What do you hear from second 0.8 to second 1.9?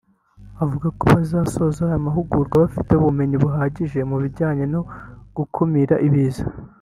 ko bazasoza